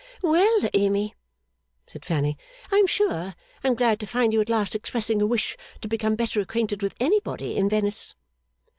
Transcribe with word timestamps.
'Well, 0.23 0.61
Amy,' 0.73 1.13
said 1.85 2.05
Fanny, 2.05 2.35
'I 2.71 2.75
am 2.77 2.87
sure 2.87 3.35
I 3.63 3.67
am 3.67 3.75
glad 3.75 3.99
to 3.99 4.07
find 4.07 4.33
you 4.33 4.41
at 4.41 4.49
last 4.49 4.73
expressing 4.73 5.21
a 5.21 5.27
wish 5.27 5.55
to 5.79 5.87
become 5.87 6.15
better 6.15 6.41
acquainted 6.41 6.81
with 6.81 6.95
anybody 6.99 7.55
in 7.55 7.69
Venice. 7.69 8.15